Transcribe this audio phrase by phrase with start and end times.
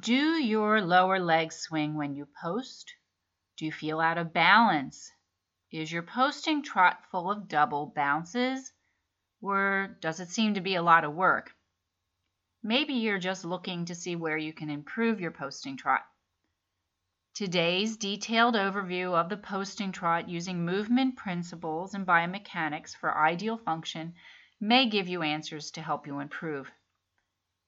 [0.00, 2.94] Do your lower legs swing when you post?
[3.58, 5.12] Do you feel out of balance?
[5.70, 8.72] Is your posting trot full of double bounces?
[9.42, 11.54] Or does it seem to be a lot of work?
[12.62, 16.06] Maybe you're just looking to see where you can improve your posting trot.
[17.34, 24.14] Today's detailed overview of the posting trot using movement principles and biomechanics for ideal function
[24.58, 26.70] may give you answers to help you improve.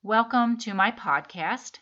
[0.03, 1.81] Welcome to my podcast.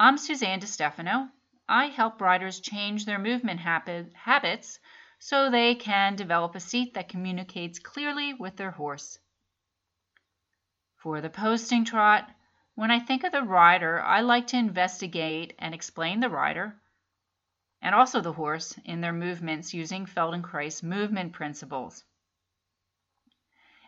[0.00, 1.28] I'm Suzanne DeStefano.
[1.68, 4.78] I help riders change their movement habit, habits
[5.18, 9.18] so they can develop a seat that communicates clearly with their horse.
[10.98, 12.30] For the posting trot,
[12.76, 16.80] when I think of the rider, I like to investigate and explain the rider
[17.82, 22.04] and also the horse in their movements using Feldenkrais movement principles.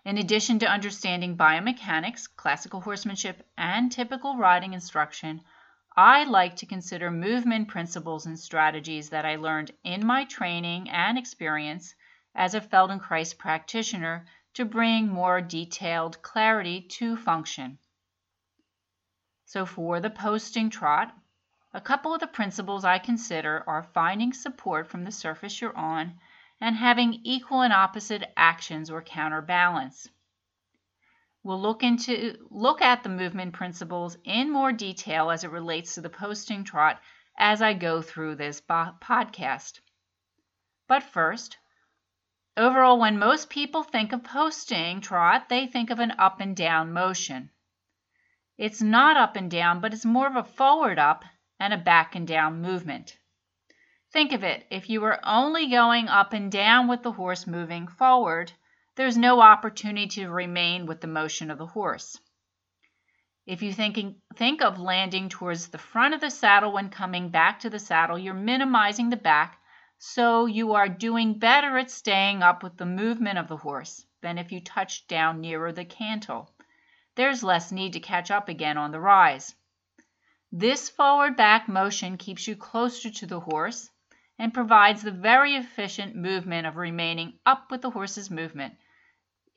[0.05, 5.43] In addition to understanding biomechanics, classical horsemanship, and typical riding instruction,
[5.97, 11.19] I like to consider movement principles and strategies that I learned in my training and
[11.19, 11.95] experience
[12.35, 17.79] as a Feldenkrais practitioner to bring more detailed clarity to function.
[19.47, 21.13] So for the posting trot,
[21.75, 26.21] a couple of the principles I consider are finding support from the surface you're on
[26.61, 30.09] and having equal and opposite actions or counterbalance.
[31.43, 36.03] We'll look into look at the movement principles in more detail as it relates to
[36.03, 37.01] the posting trot
[37.39, 39.81] as I go through this podcast.
[40.87, 41.57] But first,
[42.59, 46.93] overall when most people think of posting trot, they think of an up and down
[46.93, 47.51] motion.
[48.59, 51.25] It's not up and down, but it's more of a forward up
[51.59, 53.17] and a back and down movement.
[54.13, 57.89] Think of it, if you were only going up and down with the horse moving
[57.89, 58.53] forward,
[59.01, 62.21] there's no opportunity to remain with the motion of the horse.
[63.47, 67.61] If you think, think of landing towards the front of the saddle when coming back
[67.61, 69.59] to the saddle, you're minimizing the back,
[69.97, 74.37] so you are doing better at staying up with the movement of the horse than
[74.37, 76.51] if you touched down nearer the cantle.
[77.15, 79.55] There's less need to catch up again on the rise.
[80.53, 83.89] This forward back motion keeps you closer to the horse
[84.39, 88.75] and provides the very efficient movement of remaining up with the horse's movement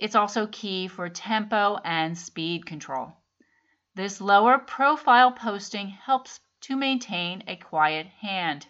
[0.04, 3.14] it's also key for tempo and speed control.
[3.96, 8.68] This lower profile posting helps to maintain a quiet hand.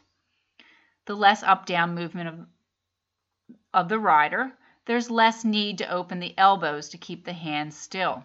[1.05, 4.53] The less up-down movement of, of the rider,
[4.85, 8.23] there's less need to open the elbows to keep the hand still.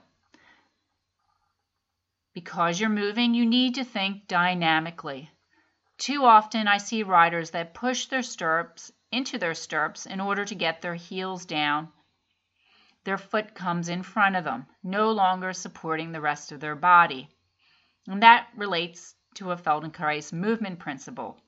[2.35, 5.31] Because you're moving, you need to think dynamically.
[5.97, 10.55] Too often I see riders that push their stirrups into their stirrups in order to
[10.55, 11.91] get their heels down
[13.09, 17.27] their foot comes in front of them, no longer supporting the rest of their body.
[18.07, 21.41] And that relates to a Feldenkrais movement principle.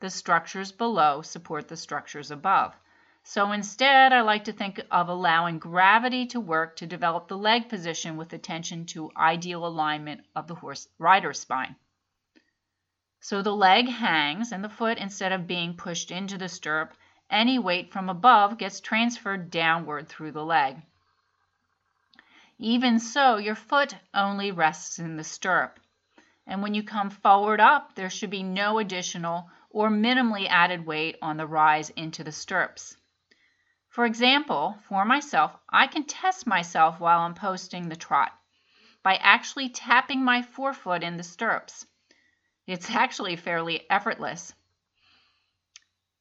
[0.00, 2.74] The structures below support the structures above.
[3.22, 7.68] So instead, I like to think of allowing gravity to work to develop the leg
[7.68, 11.76] position with attention to ideal alignment of the horse rider spine.
[13.20, 16.94] So the leg hangs and the foot, instead of being pushed into the stirrup,
[17.28, 20.80] any weight from above gets transferred downward through the leg.
[22.66, 25.78] Even so, your foot only rests in the stirrup.
[26.46, 31.18] And when you come forward up, there should be no additional or minimally added weight
[31.20, 32.96] on the rise into the stirrups.
[33.90, 38.32] For example, for myself, I can test myself while I'm posting the trot
[39.02, 41.86] by actually tapping my forefoot in the stirrups.
[42.66, 44.54] It's actually fairly effortless.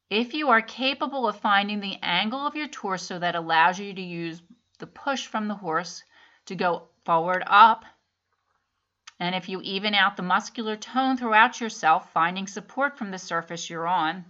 [0.10, 4.02] If you are capable of finding the angle of your torso that allows you to
[4.02, 4.42] use
[4.80, 6.04] the push from the horse
[6.46, 7.86] to go forward up.
[9.20, 13.70] And if you even out the muscular tone throughout yourself, finding support from the surface
[13.70, 14.26] you're on,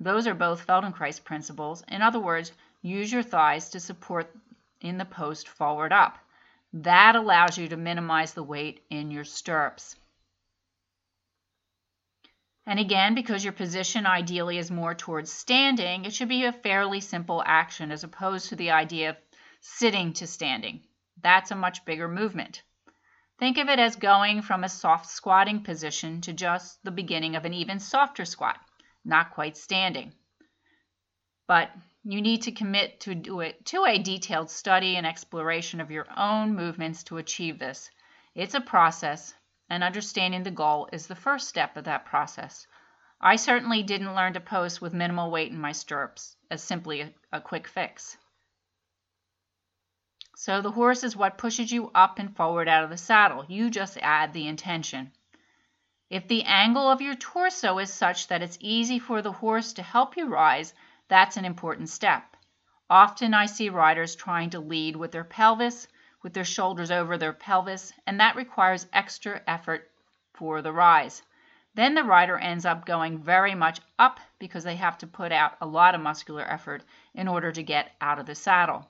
[0.00, 1.82] those are both Feldenkrais principles.
[1.88, 2.52] In other words,
[2.82, 4.34] use your thighs to support
[4.80, 6.18] in the post forward up.
[6.72, 9.96] That allows you to minimize the weight in your stirrups.
[12.66, 17.00] And again, because your position ideally is more towards standing, it should be a fairly
[17.00, 19.16] simple action as opposed to the idea of
[19.60, 20.82] sitting to standing.
[21.22, 22.62] That's a much bigger movement.
[23.38, 27.44] Think of it as going from a soft squatting position to just the beginning of
[27.44, 28.58] an even softer squat,
[29.04, 30.14] not quite standing.
[31.46, 31.70] But
[32.02, 36.06] you need to commit to do it to a detailed study and exploration of your
[36.16, 37.90] own movements to achieve this.
[38.34, 39.34] It's a process,
[39.68, 42.66] and understanding the goal is the first step of that process.
[43.20, 47.14] I certainly didn't learn to post with minimal weight in my stirrups as simply a,
[47.32, 48.16] a quick fix.
[50.38, 53.46] So the horse is what pushes you up and forward out of the saddle.
[53.48, 55.12] You just add the intention.
[56.10, 59.82] If the angle of your torso is such that it's easy for the horse to
[59.82, 60.74] help you rise,
[61.08, 62.36] that's an important step.
[62.90, 65.88] Often I see riders trying to lead with their pelvis,
[66.22, 69.90] with their shoulders over their pelvis, and that requires extra effort
[70.34, 71.22] for the rise.
[71.72, 75.56] Then the rider ends up going very much up because they have to put out
[75.62, 76.84] a lot of muscular effort
[77.14, 78.86] in order to get out of the saddle.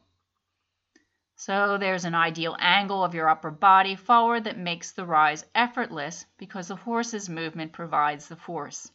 [1.38, 6.24] So there's an ideal angle of your upper body forward that makes the rise effortless
[6.38, 8.90] because the horse's movement provides the force.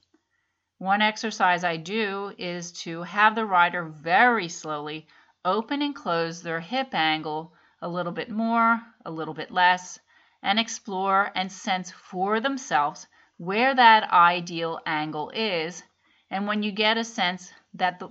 [0.80, 5.06] One exercise I do is to have the rider very slowly
[5.46, 10.00] open and close their hip angle a little bit more, a little bit less,
[10.42, 13.06] and explore and sense for themselves
[13.38, 15.84] where that ideal angle is,
[16.32, 18.10] and when you get a sense that the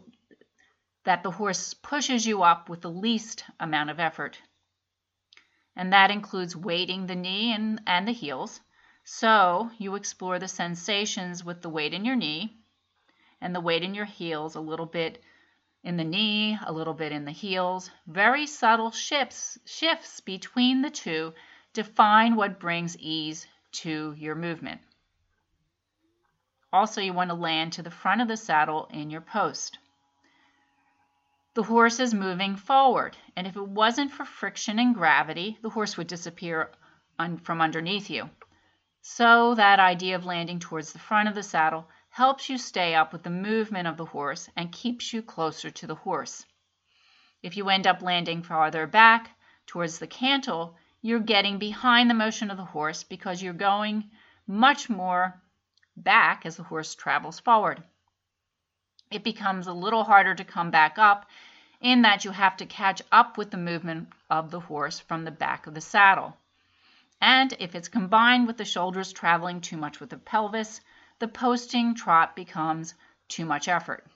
[1.11, 4.39] that the horse pushes you up with the least amount of effort.
[5.75, 8.61] And that includes weighting the knee and, and the heels.
[9.03, 12.57] So you explore the sensations with the weight in your knee
[13.41, 15.21] and the weight in your heels, a little bit
[15.83, 17.91] in the knee, a little bit in the heels.
[18.07, 21.35] Very subtle shifts, shifts between the two
[21.73, 24.81] define what brings ease to your movement.
[26.73, 29.77] Also, you want to land to the front of the saddle in your post.
[31.61, 35.95] The horse is moving forward, and if it wasn't for friction and gravity, the horse
[35.99, 36.73] would disappear
[37.19, 38.31] un from underneath you.
[39.03, 43.13] So that idea of landing towards the front of the saddle helps you stay up
[43.13, 46.47] with the movement of the horse and keeps you closer to the horse.
[47.43, 49.37] If you end up landing farther back
[49.67, 54.11] towards the cantle, you're getting behind the motion of the horse because you're going
[54.47, 55.43] much more
[55.95, 57.83] back as the horse travels forward.
[59.11, 61.27] It becomes a little harder to come back up
[61.81, 65.31] in that you have to catch up with the movement of the horse from the
[65.31, 66.37] back of the saddle.
[67.21, 70.81] And if it's combined with the shoulders traveling too much with the pelvis,
[71.19, 72.95] the posting trot becomes
[73.29, 74.07] too much effort.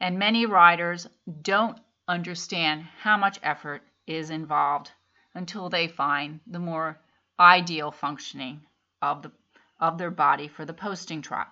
[0.00, 1.06] And many riders
[1.42, 1.78] don't
[2.08, 4.90] understand how much effort is involved
[5.34, 6.98] until they find the more
[7.38, 8.60] ideal functioning
[9.00, 9.32] of the
[9.80, 11.48] of their body for the posting trot.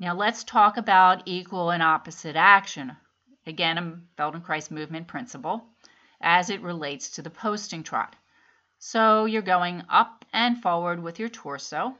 [0.00, 2.96] Now let's talk about equal and opposite action.
[3.46, 5.62] Again, a Feldenkrais movement principle
[6.22, 8.16] as it relates to the posting trot.
[8.78, 11.98] So you're going up and forward with your torso.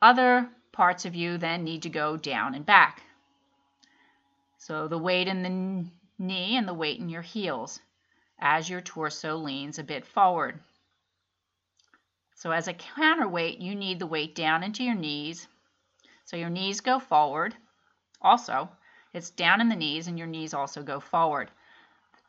[0.00, 3.02] Other parts of you then need to go down and back.
[4.56, 7.80] So the weight in the knee and the weight in your heels
[8.38, 10.58] as your torso leans a bit forward.
[12.34, 15.46] So as a counterweight, you need the weight down into your knees.
[16.28, 17.56] So your knees go forward.
[18.20, 18.68] Also,
[19.14, 21.50] it's down in the knees and your knees also go forward.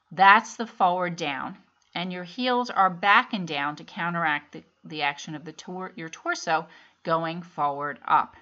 [0.10, 1.57] That's the forward down.
[1.94, 5.92] And your heels are back and down to counteract the, the action of the tor
[5.98, 6.66] your torso
[7.04, 8.38] going forward up.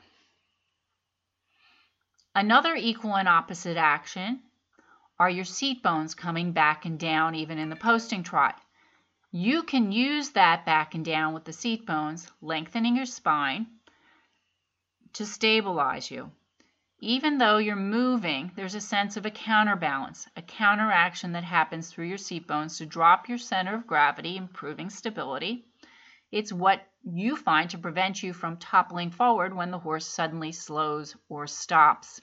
[2.36, 4.44] Another equal and opposite action
[5.18, 8.62] are your seat bones coming back and down even in the posting trot.
[9.32, 13.66] You can use that back and down with the seat bones, lengthening your spine
[15.18, 16.32] to stabilize you.
[17.00, 22.08] Even though you're moving, there's a sense of a counterbalance, a counteraction that happens through
[22.08, 25.66] your seat bones to drop your center of gravity, improving stability.
[26.32, 31.16] It's what you find to prevent you from toppling forward when the horse suddenly slows
[31.30, 32.22] or stops.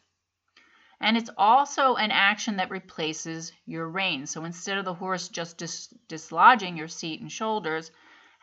[1.00, 4.26] And it's also an action that replaces your rein.
[4.26, 7.90] So instead of the horse just dis dislodging your seat and shoulders,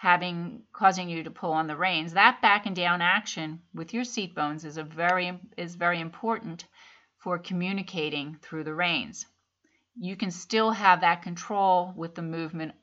[0.01, 4.03] having causing you to pull on the reins, that back and down action with your
[4.03, 6.65] seat bones is a very is very important
[7.19, 9.27] for communicating through the reins.
[9.95, 12.73] You can still have that control with the movement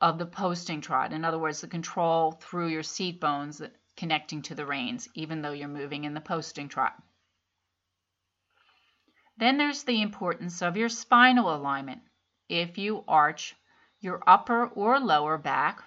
[0.00, 1.12] of the posting trot.
[1.12, 3.60] In other words, the control through your seat bones
[3.96, 6.94] connecting to the reins, even though you're moving in the posting trot.
[9.36, 12.02] Then there's the importance of your spinal alignment.
[12.48, 13.56] If you arch
[14.02, 15.82] your upper or lower back,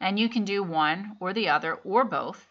[0.00, 2.46] and you can do one or the other or both,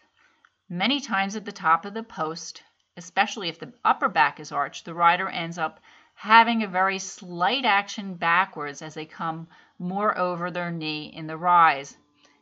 [0.68, 2.62] many times at the top of the post,
[2.96, 5.80] especially if the upper back is arched, the rider ends up
[6.14, 11.38] having a very slight action backwards as they come more over their knee in the
[11.38, 11.96] rise.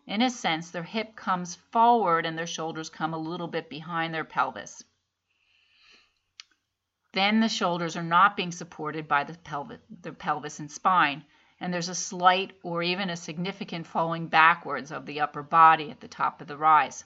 [0.07, 4.13] In a sense, their hip comes forward and their shoulders come a little bit behind
[4.13, 4.83] their pelvis.
[7.13, 11.25] Then the shoulders are not being supported by the pelvis, the pelvis and spine,
[11.61, 16.01] and there's a slight or even a significant falling backwards of the upper body at
[16.01, 17.05] the top of the rise.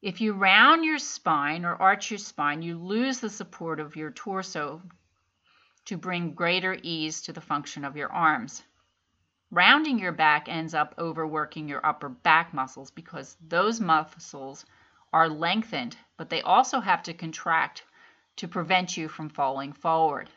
[0.00, 4.12] If you round your spine or arch your spine, you lose the support of your
[4.12, 4.80] torso
[5.86, 8.62] to bring greater ease to the function of your arms.
[9.50, 14.64] Rounding your back ends up overworking your upper back muscles because those muscles
[15.12, 17.84] are lengthened, but they also have to contract
[18.36, 20.30] to prevent you from falling forward.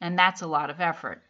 [0.00, 1.22] And that's a lot of effort.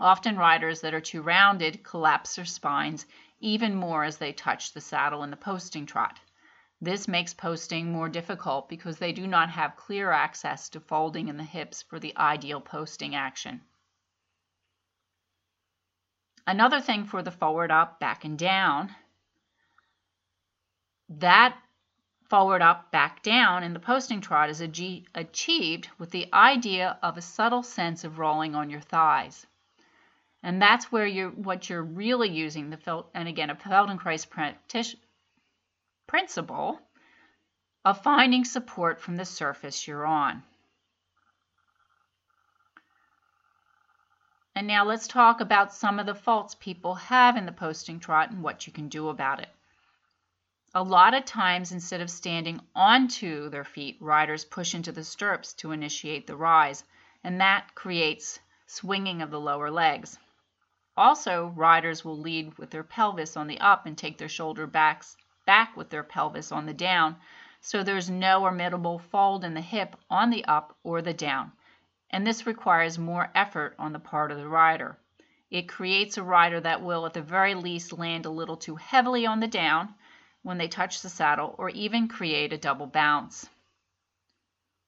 [0.00, 3.06] Often riders that are too rounded collapse their spines
[3.38, 6.18] even more as they touch the saddle in the posting trot.
[6.80, 11.36] This makes posting more difficult because they do not have clear access to folding in
[11.36, 13.62] the hips for the ideal posting action.
[16.46, 18.94] Another thing for the forward up, back and down,
[21.08, 21.56] that
[22.34, 27.22] forward up, back down in the posting trot is achieved with the idea of a
[27.22, 29.46] subtle sense of rolling on your thighs.
[30.42, 34.26] And that's where you're what you're really using the Fel- and again a Feldenkrais
[36.08, 36.80] principle
[37.84, 40.42] of finding support from the surface you're on.
[44.56, 48.32] And now let's talk about some of the faults people have in the posting trot
[48.32, 49.50] and what you can do about it.
[50.76, 55.52] A lot of times, instead of standing onto their feet, riders push into the stirrups
[55.54, 56.82] to initiate the rise,
[57.22, 60.18] and that creates swinging of the lower legs.
[60.96, 65.16] Also, riders will lead with their pelvis on the up and take their shoulder backs
[65.46, 67.14] back with their pelvis on the down,
[67.60, 71.52] so there's no or fold in the hip on the up or the down,
[72.10, 74.98] and this requires more effort on the part of the rider.
[75.52, 79.24] It creates a rider that will at the very least land a little too heavily
[79.24, 79.94] on the down
[80.44, 83.48] when they touch the saddle or even create a double bounce.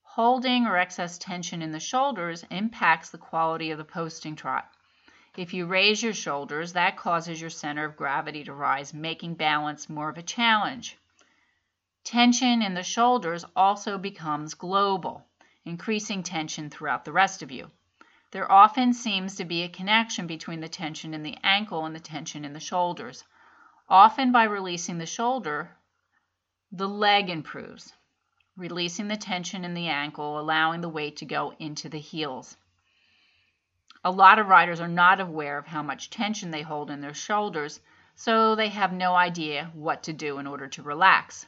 [0.03, 4.71] Holding or excess tension in the shoulders impacts the quality of the posting trot.
[5.35, 9.89] If you raise your shoulders, that causes your center of gravity to rise, making balance
[9.89, 10.97] more of a challenge.
[12.03, 15.25] Tension in the shoulders also becomes global,
[15.65, 17.69] increasing tension throughout the rest of you.
[18.31, 21.99] There often seems to be a connection between the tension in the ankle and the
[21.99, 23.23] tension in the shoulders.
[23.89, 25.77] Often by releasing the shoulder,
[26.73, 27.93] the leg improves,
[28.57, 32.57] releasing the tension in the ankle, allowing the weight to go into the heels.
[34.03, 37.13] A lot of riders are not aware of how much tension they hold in their
[37.13, 37.79] shoulders,
[38.13, 41.45] so they have no idea what to do in order to relax.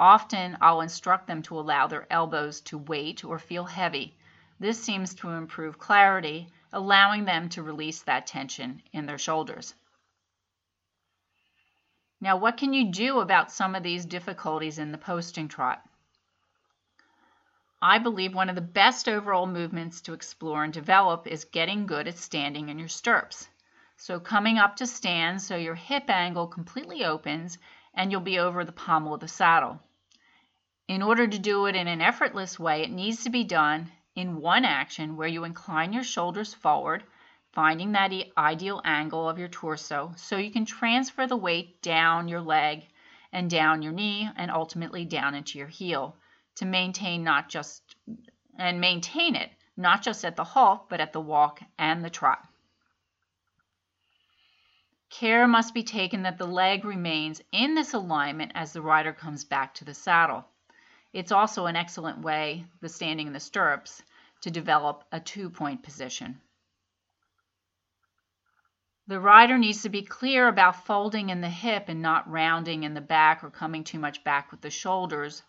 [0.00, 4.18] Often I'll instruct them to allow their elbows to weight or feel heavy.
[4.58, 9.74] This seems to improve clarity, allowing them to release that tension in their shoulders.
[12.20, 15.82] Now, what can you do about some of these difficulties in the posting trot?
[17.82, 22.08] I believe one of the best overall movements to explore and develop is getting good
[22.08, 23.48] at standing in your stirrups.
[23.98, 27.58] So coming up to stand so your hip angle completely opens
[27.94, 29.80] and you'll be over the pommel of the saddle.
[30.88, 34.40] In order to do it in an effortless way, it needs to be done in
[34.40, 37.04] one action where you incline your shoulders forward,
[37.56, 42.42] finding that ideal angle of your torso so you can transfer the weight down your
[42.42, 42.86] leg
[43.32, 46.14] and down your knee and ultimately down into your heel
[46.54, 47.96] to maintain not just
[48.58, 52.46] and maintain it not just at the halt but at the walk and the trot.
[55.08, 59.44] Care must be taken that the leg remains in this alignment as the rider comes
[59.44, 60.44] back to the saddle.
[61.14, 64.02] It's also an excellent way, the standing in the stirrups,
[64.42, 66.38] to develop a two-point position.
[69.08, 72.94] The rider needs to be clear about folding in the hip and not rounding in
[72.94, 75.44] the back or coming too much back with the shoulders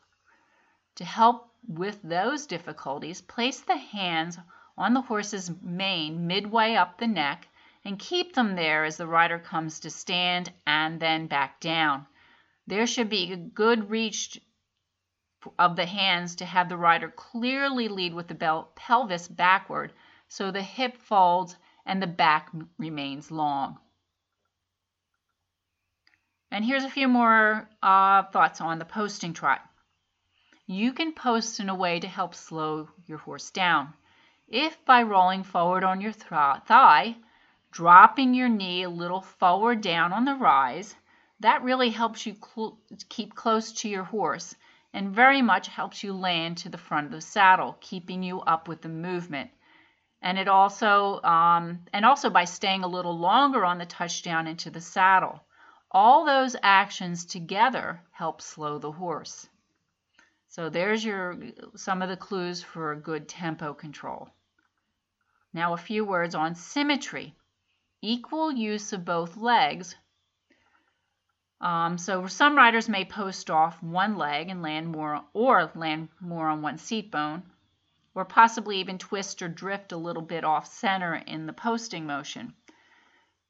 [0.95, 4.37] to help with those difficulties, place the hands
[4.77, 7.47] on the horse's mane midway up the neck
[7.83, 12.05] and keep them there as the rider comes to stand and then back down.
[12.67, 14.39] There should be a good reach
[15.57, 19.93] of the hands to have the rider clearly lead with the pelvis backward
[20.27, 21.55] so the hip folds
[21.87, 23.79] and the back remains long.
[26.51, 29.61] And here's a few more uh, thoughts on the posting trot.
[30.65, 33.93] You can post in a way to help slow your horse down.
[34.47, 37.15] If by rolling forward on your thigh,
[37.71, 40.95] dropping your knee a little forward down on the rise,
[41.39, 42.79] that really helps you cl
[43.09, 44.55] keep close to your horse
[44.93, 48.67] and very much helps you land to the front of the saddle, keeping you up
[48.67, 49.51] with the movement.
[50.21, 54.69] And it also, um, and also by staying a little longer on the touchdown into
[54.69, 55.43] the saddle.
[55.91, 59.47] All those actions together help slow the horse.
[60.49, 61.37] So there's your
[61.75, 64.29] some of the clues for good tempo control.
[65.53, 67.35] Now a few words on symmetry.
[68.01, 69.95] Equal use of both legs.
[71.59, 76.47] Um, so some riders may post off one leg and land more or land more
[76.47, 77.43] on one seat bone,
[78.17, 82.51] or possibly even twist or drift a little bit off center in the posting motion.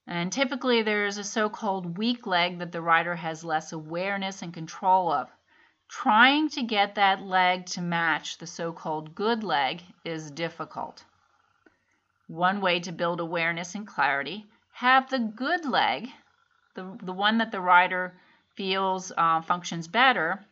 [0.06, 5.10] And typically there's a so-called weak leg that the rider has less awareness and control
[5.10, 5.30] of.
[5.88, 11.02] Trying to get that leg to match the so-called good leg is difficult.
[12.28, 16.10] One way to build awareness and clarity, have the good leg,
[16.76, 18.20] the, the one that the rider
[18.58, 20.46] feels uh, functions better,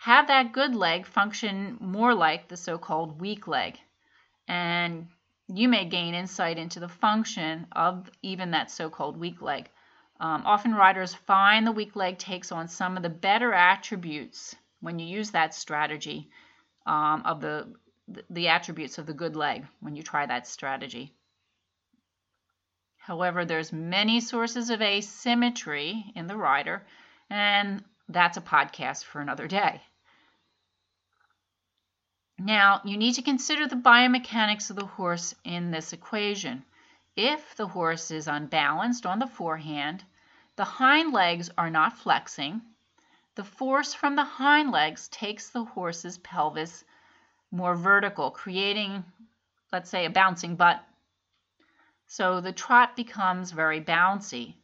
[0.00, 3.78] have that good leg function more like the so-called weak leg.
[4.48, 5.08] And
[5.46, 9.68] you may gain insight into the function of even that so-called weak leg.
[10.18, 14.98] Um, often riders find the weak leg takes on some of the better attributes when
[14.98, 16.30] you use that strategy
[16.86, 17.70] um, of the,
[18.30, 21.12] the attributes of the good leg when you try that strategy.
[22.96, 26.86] However, there's many sources of asymmetry in the rider,
[27.28, 29.82] and that's a podcast for another day.
[32.42, 36.64] Now, you need to consider the biomechanics of the horse in this equation.
[37.14, 40.02] If the horse is unbalanced on the forehand,
[40.56, 42.62] the hind legs are not flexing,
[43.34, 46.82] the force from the hind legs takes the horse's pelvis
[47.50, 49.04] more vertical, creating,
[49.70, 50.82] let's say, a bouncing butt.
[52.06, 54.54] So the trot becomes very bouncy.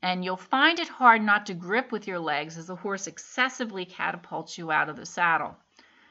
[0.00, 3.84] And you'll find it hard not to grip with your legs as the horse excessively
[3.84, 5.56] catapults you out of the saddle.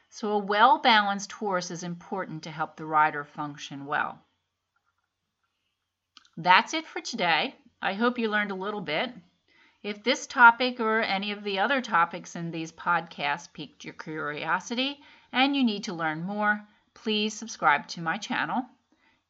[0.09, 4.19] So a well-balanced horse is important to help the rider function well.
[6.37, 7.55] That's it for today.
[7.81, 9.13] I hope you learned a little bit.
[9.83, 14.99] If this topic or any of the other topics in these podcasts piqued your curiosity
[15.31, 18.65] and you need to learn more, please subscribe to my channel.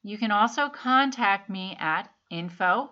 [0.03, 2.91] You can also contact me at info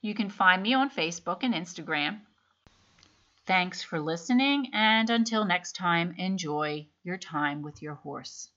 [0.00, 2.20] You can find me on Facebook and Instagram.
[3.46, 8.48] Thanks for listening, and until next time, enjoy your time with your horse.